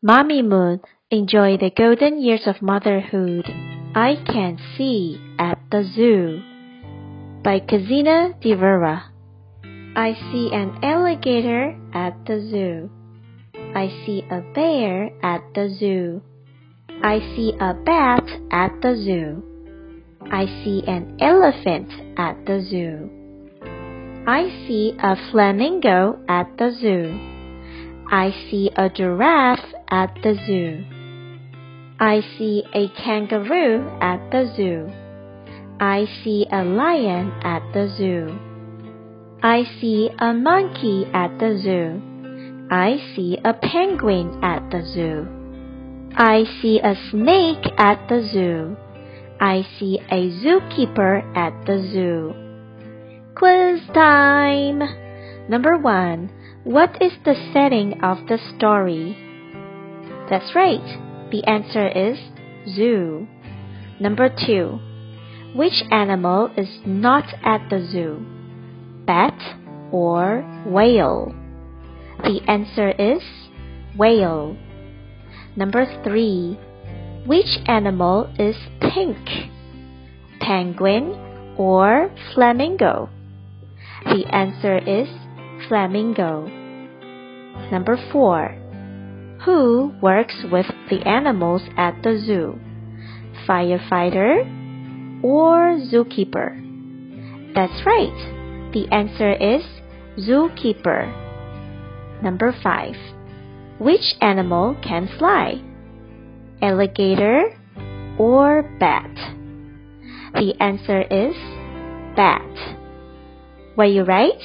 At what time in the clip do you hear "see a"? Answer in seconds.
14.06-14.40, 17.34-17.74, 24.68-25.16, 28.48-28.88, 32.38-32.88, 36.24-36.64, 39.78-40.32, 43.14-43.52, 46.62-46.96, 49.78-50.30